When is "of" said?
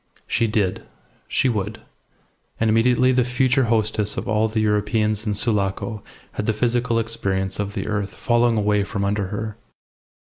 4.17-4.27, 7.59-7.75